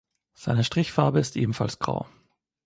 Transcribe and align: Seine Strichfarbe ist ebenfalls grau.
Seine 0.33 0.63
Strichfarbe 0.63 1.19
ist 1.19 1.35
ebenfalls 1.35 1.77
grau. 1.77 2.07